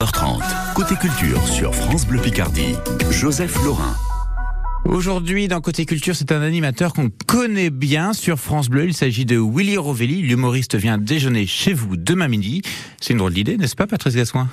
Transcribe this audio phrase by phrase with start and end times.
[0.00, 0.40] h30,
[0.74, 2.76] côté culture sur France Bleu Picardie,
[3.10, 3.96] Joseph Laurin.
[4.84, 8.84] Aujourd'hui, dans Côté Culture, c'est un animateur qu'on connaît bien sur France Bleu.
[8.84, 10.22] Il s'agit de Willy Rovelli.
[10.22, 12.62] L'humoriste vient déjeuner chez vous demain midi.
[13.00, 14.48] C'est une drôle d'idée, n'est-ce pas, Patrice Gassoin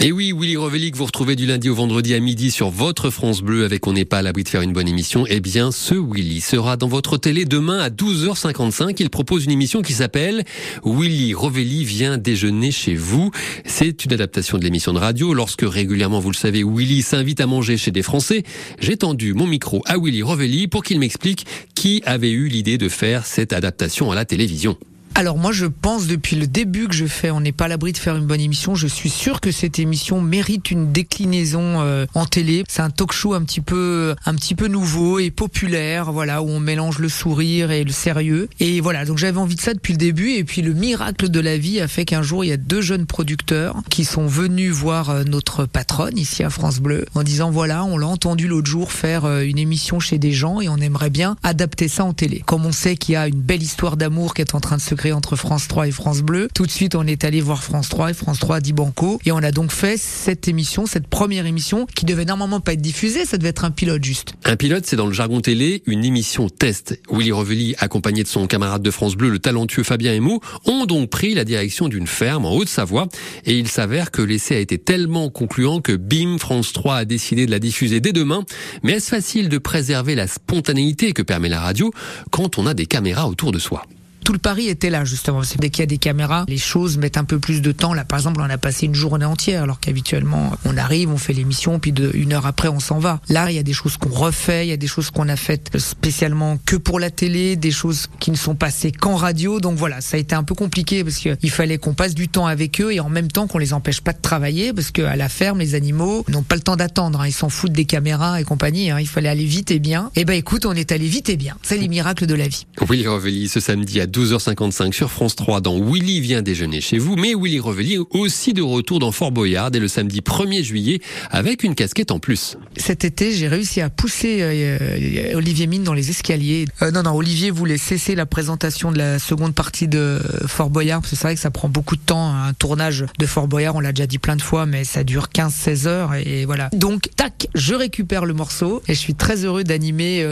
[0.00, 3.10] et oui, Willy Rovelli, que vous retrouvez du lundi au vendredi à midi sur votre
[3.10, 5.24] France Bleu avec On n'est pas à l'abri de faire une bonne émission.
[5.28, 8.94] Eh bien, ce Willy sera dans votre télé demain à 12h55.
[9.00, 10.44] Il propose une émission qui s'appelle
[10.84, 13.32] Willy Rovelli vient déjeuner chez vous.
[13.66, 15.34] C'est une adaptation de l'émission de radio.
[15.34, 18.44] Lorsque régulièrement, vous le savez, Willy s'invite à manger chez des Français,
[18.78, 22.88] j'ai tendu mon micro à Willy Rovelli pour qu'il m'explique qui avait eu l'idée de
[22.88, 24.78] faire cette adaptation à la télévision.
[25.18, 27.90] Alors moi je pense depuis le début que je fais On n'est pas à l'abri
[27.90, 28.76] de faire une bonne émission.
[28.76, 32.62] Je suis sûr que cette émission mérite une déclinaison euh, en télé.
[32.68, 36.48] C'est un talk show un petit peu un petit peu nouveau et populaire, voilà, où
[36.48, 38.48] on mélange le sourire et le sérieux.
[38.60, 41.40] Et voilà, donc j'avais envie de ça depuis le début et puis le miracle de
[41.40, 44.70] la vie a fait qu'un jour il y a deux jeunes producteurs qui sont venus
[44.70, 48.70] voir euh, notre patronne ici à France Bleu en disant voilà, on l'a entendu l'autre
[48.70, 52.12] jour faire euh, une émission chez des gens et on aimerait bien adapter ça en
[52.12, 52.44] télé.
[52.46, 54.80] Comme on sait qu'il y a une belle histoire d'amour qui est en train de
[54.80, 56.48] se créer entre France 3 et France Bleu.
[56.54, 59.20] Tout de suite, on est allé voir France 3 et France 3 a dit banco.
[59.24, 62.80] Et on a donc fait cette émission, cette première émission, qui devait normalement pas être
[62.80, 64.34] diffusée, ça devait être un pilote juste.
[64.44, 67.00] Un pilote, c'est dans le jargon télé une émission test.
[67.10, 71.10] Willy Revelli, accompagné de son camarade de France Bleu, le talentueux Fabien Emo, ont donc
[71.10, 73.08] pris la direction d'une ferme en Haute-Savoie.
[73.44, 77.46] Et il s'avère que l'essai a été tellement concluant que bim, France 3 a décidé
[77.46, 78.44] de la diffuser dès demain.
[78.82, 81.92] Mais est-ce facile de préserver la spontanéité que permet la radio
[82.30, 83.84] quand on a des caméras autour de soi?
[84.28, 85.42] Tout le pari était là justement.
[85.42, 87.94] C'est dès qu'il y a des caméras, les choses mettent un peu plus de temps.
[87.94, 91.32] Là, par exemple, on a passé une journée entière, alors qu'habituellement, on arrive, on fait
[91.32, 93.22] l'émission, puis de, une heure après, on s'en va.
[93.30, 95.36] Là, il y a des choses qu'on refait, il y a des choses qu'on a
[95.36, 99.60] faites spécialement que pour la télé, des choses qui ne sont passées qu'en radio.
[99.60, 102.46] Donc voilà, ça a été un peu compliqué parce qu'il fallait qu'on passe du temps
[102.46, 105.30] avec eux et en même temps qu'on les empêche pas de travailler parce qu'à la
[105.30, 107.22] ferme, les animaux n'ont pas le temps d'attendre.
[107.22, 107.28] Hein.
[107.28, 108.90] Ils s'en foutent des caméras et compagnie.
[108.90, 109.00] Hein.
[109.00, 110.10] Il fallait aller vite et bien.
[110.16, 111.56] Eh ben écoute, on est allé vite et bien.
[111.62, 112.66] C'est les miracles de la vie.
[112.90, 117.14] Oui, Revelli, ce samedi à 12h55 sur France 3 dans Willy vient déjeuner chez vous,
[117.14, 121.62] mais Willy Revelli aussi de retour dans Fort Boyard dès le samedi 1er juillet avec
[121.62, 122.56] une casquette en plus.
[122.76, 126.66] Cet été, j'ai réussi à pousser euh, euh, Olivier Mine dans les escaliers.
[126.82, 131.00] Euh, non, non, Olivier voulait cesser la présentation de la seconde partie de Fort Boyard,
[131.00, 132.34] parce que c'est vrai que ça prend beaucoup de temps.
[132.34, 135.28] Un tournage de Fort Boyard, on l'a déjà dit plein de fois, mais ça dure
[135.32, 136.70] 15-16 heures, et voilà.
[136.72, 140.26] Donc, tac, je récupère le morceau, et je suis très heureux d'animer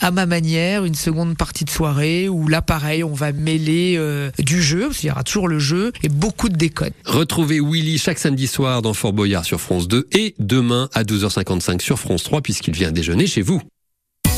[0.00, 4.30] à ma manière une seconde partie de soirée, où là, pareil, on va mêler euh,
[4.38, 6.92] du jeu, parce qu'il y aura toujours le jeu, et beaucoup de décodes.
[7.04, 11.80] Retrouvez Willy chaque samedi soir dans Fort Boyard sur France 2 et demain à 12h55
[11.80, 13.60] sur France 3 puisqu'il vient déjeuner chez vous.